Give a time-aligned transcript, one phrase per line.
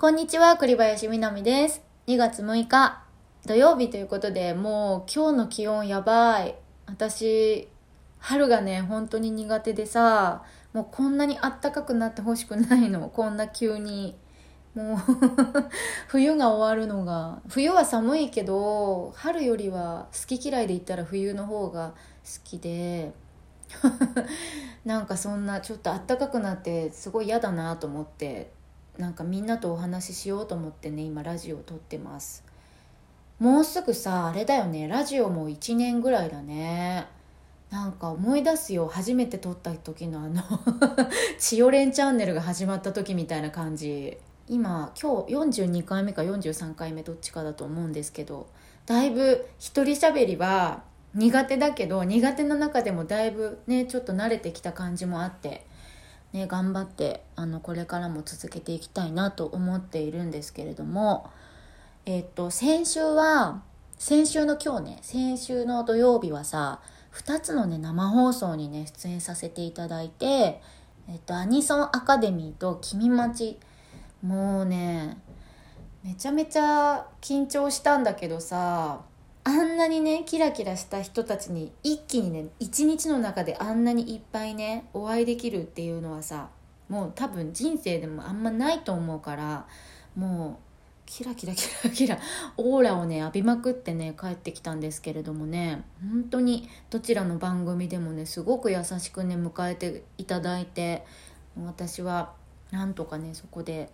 [0.00, 1.82] こんにちは、栗林みなみです。
[2.06, 3.02] 2月6日、
[3.44, 6.54] 土曜日ということで、もう今日の気温やばい。
[6.86, 7.68] 私、
[8.20, 13.08] 春がね、本当に苦手でさ、もうこんなにあったかくなってほしくないの。
[13.08, 14.16] こんな急に。
[14.76, 14.96] もう
[16.06, 17.42] 冬が終わるのが。
[17.48, 21.88] 冬は寒いけど、春よりは好き嫌いで言ったら冬の方が
[22.22, 23.10] 好きで、
[24.86, 28.56] なんかそんなちょっとあったかくなってすごい嫌だなと思って
[28.98, 32.44] なんかみんなとお話ししようと思ってね今ラジオを撮ってます。
[33.38, 37.06] もうすぐさあれだよねラジオも1年ぐらいだね。
[37.70, 40.42] なんか思い出すよ初めて撮った時のあの
[41.38, 44.18] 千代蓮チャンネルが始まった時みたいな感じ。
[44.48, 48.48] 今今日42回目か43回目どっちかだと思うんですけど
[48.86, 50.82] だいぶ一人喋りは
[51.14, 55.66] 苦手だけど苦手な中でもだいぶねちょっと慣れてきた感じもあって
[56.32, 61.30] ね頑張ってあのこれからも続けていきたいなと思っているんですけれども
[62.06, 63.62] えっと先週は
[63.98, 66.80] 先週の今日ね先週の土曜日はさ
[67.14, 70.60] 2つのね生放送にね出演させていただいて
[71.08, 73.58] えっとアニソンアカデミーと君待ち。
[74.22, 75.16] もうね
[76.02, 79.00] めちゃめちゃ緊張したんだけどさ
[79.48, 86.50] あんなにねキラキラした人たちに一気にね一日の中であんなにいっぱいねお会いできるっていうのはさ
[86.90, 89.66] もう多分人生でもあんまないと思うから
[90.14, 90.68] もう
[91.06, 92.18] キラキラキラキラ
[92.58, 101.06] オーラをね浴びまくってね帰ってきたんですけれどもね本当にどちらの番組でもねすごく優しくね迎えていただいて
[101.56, 102.34] 私は
[102.70, 103.88] なんとかねそこで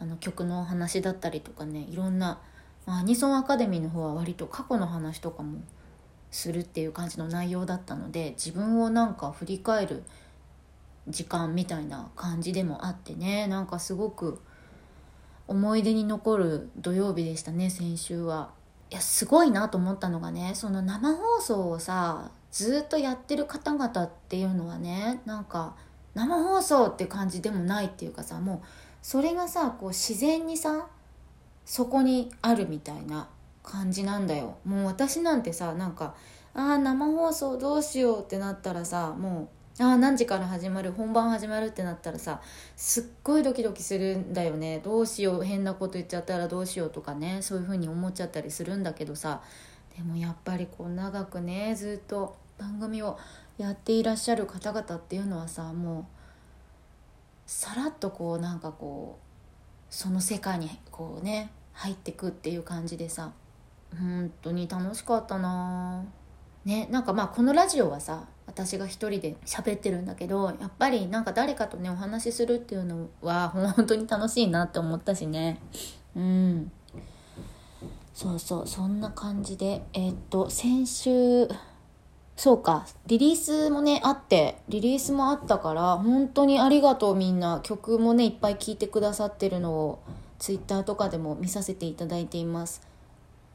[0.00, 2.40] あの曲の話だったりとかねいろんな
[2.96, 5.60] アニソンアカデミーの方は割と過去の話とかも
[6.30, 10.02] するっていう感じの内容だったので自分をなんか振り返る
[11.08, 14.40] 時間みたいな感じでもあってねなんかすごく
[15.46, 18.50] 思い出に残る土曜日でしたね先週は。
[18.90, 25.76] いやすごいなと思ったのがねその生放送をさずっとやってる方々っていうのはねなんか
[26.14, 28.66] 生放送って感じでもないっていうかさもう
[29.02, 30.86] それがさこう自然にさ
[31.68, 33.28] そこにあるみたいな
[33.62, 34.56] 感じなんだよ。
[34.64, 36.14] もう私なんてさなんか
[36.54, 42.40] ああ生放送どうしようってなったらさもうああ何時から始まる本番始まるってなったらさ
[42.74, 44.80] すっごいドキドキするんだよね。
[44.82, 49.42] どうしよう変なこと言っちゃったらどうしようとかねそういう風に思っちゃったりするんだけどさ。
[49.94, 53.18] でもやっぱりこう長くねずっと番組を
[53.58, 56.04] やっていらっしゃる方々っていうのはさもう
[57.46, 59.28] さらっとこうなんかこう
[59.90, 63.32] その世界にこうね入ってくっていう感じでさ。
[63.96, 66.04] 本当に楽しかったな。
[66.64, 75.60] ねなんかまあこのラジオはさ私が一人で喋ってるんだけどやっぱりなんか誰かとねお話しするっていうのは本当に楽しいなって思ったしね。
[76.14, 76.72] うん。
[78.12, 81.48] そうそうそんな感じでえー、っと先週
[82.36, 87.60] そうかリリースもねあってリリースもあったから本当にありがとうみんな。
[87.62, 90.02] 曲もねいっぱい聴いてくださってるのを
[90.38, 92.86] ツイッターとかでも見させていただいています。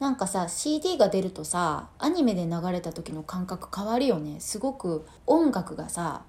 [0.00, 4.40] なんかさ CD が出るとさアニメで流れた時の感覚変わるよね。
[4.40, 6.22] すごく音楽がさ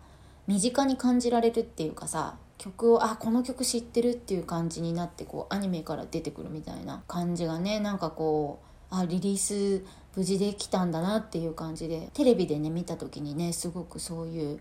[0.48, 8.60] 身近に感じられるっていうかさ曲をあこの曲知ってるっていう感じになってこうアニメから出てくるみたいな感じがねなんかこ
[8.92, 9.84] うあリリース
[10.16, 14.60] 無事できたんだなっていう感じでテレビでね見た時にねすごくそういう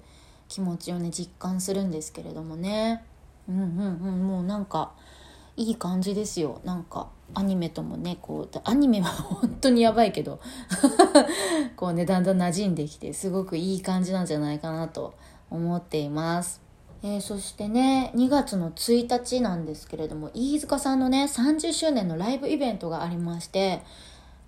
[0.48, 3.04] 気持ちをね実感するんですけれどもね。
[3.48, 4.92] うんうんうんもうなんか
[5.56, 9.08] いい感じですよなんかアニメともねこうアニメは
[9.40, 10.40] 本当にやばいけど
[11.76, 15.14] こうねだんだん馴染んできてすごくいい感じなんじゃないかなと
[15.50, 16.60] 思っています。
[17.02, 23.82] えー、そしてね2月の1日なんですけれども飯塚さんのね30周年のライブイベントがありまして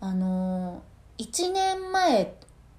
[0.00, 2.34] あのー、1年前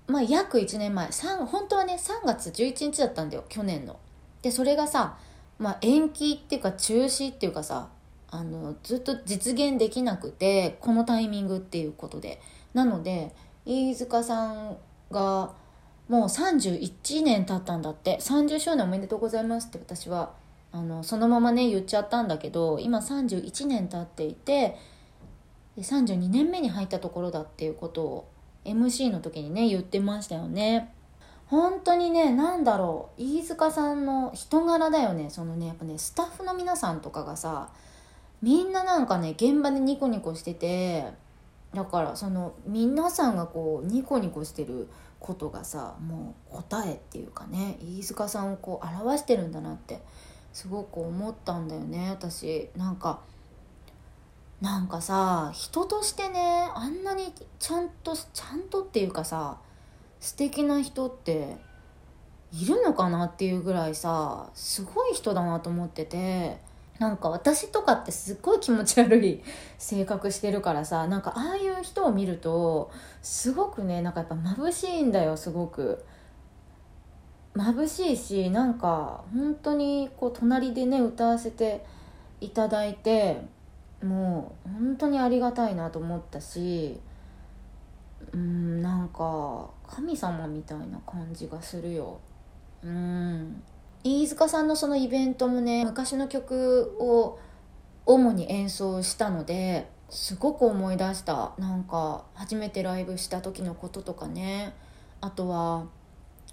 [0.07, 3.97] まあ約1年前3本当はね3月11日だったんだよ去年の。
[4.41, 5.17] でそれがさ、
[5.59, 7.89] まあ、延期っていうか中止っていうかさ
[8.29, 12.41] あのずっと実現できなくてこのタイミングっていうことで。
[12.73, 13.33] なので
[13.65, 14.77] 飯塚さん
[15.09, 15.51] が
[16.07, 18.17] もう31年経ったんだって。
[18.19, 20.33] 30周年おめでとうございますって私は
[20.71, 24.77] あのそのままね言っちゃったんだけど今31年経っていて
[25.77, 28.27] 32年目に入ったところだっていうことを
[28.65, 30.93] MC の時にね言ってましたよね。
[31.47, 33.21] 本当にね何だろう。
[33.21, 35.29] 飯塚さんの人柄だよね。
[35.29, 37.69] そのねやっぱねスタッフの皆さんとかがさ
[38.41, 41.05] みんななんかね現場でニコニコしてて
[41.73, 44.87] だからその皆さんがこうニコニコしてる
[45.19, 50.01] ことがさもう答えっていうかね飯塚さんをこう表してるんだなって
[50.53, 52.69] すごく思ったんだよね私。
[52.75, 53.19] なんか
[54.61, 59.59] なんかさ人としてねあんなにちゃんとちゃんとっていうかさ
[60.19, 61.57] 素敵な人って
[62.51, 66.57] いるのかなっていうぐらいさすごい人だなと思ってて
[66.99, 69.43] なんか私とかってすっごい気持ち悪い
[69.77, 72.91] 性格してるからさなんかああいう人を見ると
[73.21, 76.03] すごくねなんかやっぱ眩しいんだよすごく。
[77.55, 81.83] 眩しいしなんか本当にこう隣でね歌わせて
[82.39, 83.41] いただいて
[84.03, 86.99] もう本当にありがたいなと思ったし
[88.31, 92.19] うんなんか神様みたいな感じがするよ。
[92.83, 93.63] うん。
[94.07, 97.39] 飯塚さんのそのイベントもね昔の曲を
[98.05, 101.51] 主に演奏したのですごく思い出した。
[101.57, 104.73] なんか初めてライブした時のこととかね。
[105.19, 105.87] あとは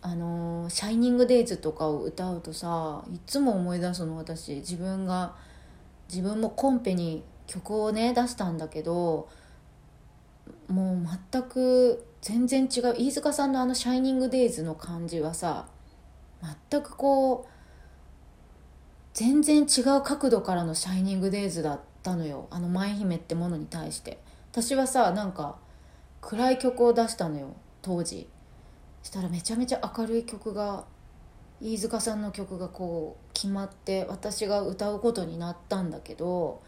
[0.03, 4.57] あの「シャイニング・デイズ」とかを歌うとさいつも思い出すの私。
[4.57, 5.37] 自分が
[6.09, 9.29] 自分もコンペに曲をね出したんだけど
[10.67, 12.97] もう全く全然違う。
[12.99, 15.69] 飯塚さんのあの「シャイニング・デイズ」の感じはさ
[16.71, 17.55] 全くこう
[19.15, 22.49] 全然違う角度からの「シャイニング・デイズ」だったのよ。
[22.51, 24.19] あの舞姫ってものに対して。
[24.53, 25.57] 私はさなんか
[26.21, 28.29] 暗い曲を出したのよ当時。
[29.03, 30.85] したらめちゃめちゃ明るい曲が
[31.61, 36.63] 飯塚さんの曲がこう決まって私が歌うことになったんだけど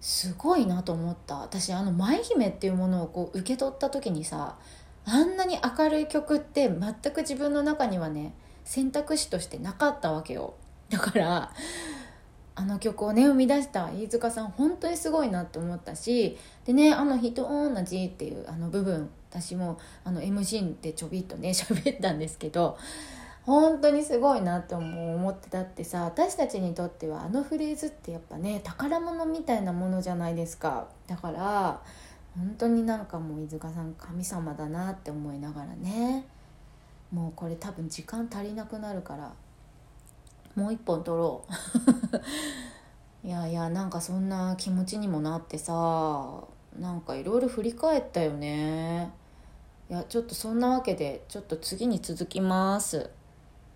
[0.00, 1.36] すごいなと思った。
[1.36, 4.56] 私あの「舞姫」っていうものをこう受け取った時にさ
[5.04, 8.34] あんなに明るい曲って全く自分の中にはね
[8.66, 10.54] 選択肢としてなかったわけよ。
[10.90, 11.52] だから
[12.54, 22.78] あの曲をね生み出した飯塚さん本当にすごいなって思ったしでねあの「人同じ」っていうあの部分私もあの MC でちょびっとね 喋ったんですけど
[23.44, 30.88] 本当にすごいなって思ってたってさ私たちにとってはあのフレーズってやっぱね宝物みたいなものじゃないですか。
[31.06, 31.80] だから
[32.36, 36.26] 本当になんかもう飯塚さん神様だなって思いながらね。
[37.12, 39.32] もうこれ多分時間足りなくなるから
[40.54, 41.44] もう一本取ろ
[43.22, 43.26] う。
[43.26, 46.44] いやいやなんかそんな気持ちにもなってさ
[46.78, 49.12] なんかいろいろ振り返ったよね。
[49.90, 53.10] いやちょっとそんなわけでちょっと次に続きます。